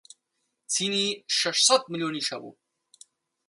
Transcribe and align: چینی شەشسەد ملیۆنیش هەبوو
چینی 0.73 1.05
شەشسەد 1.37 1.83
ملیۆنیش 1.91 2.27
هەبوو 2.33 2.51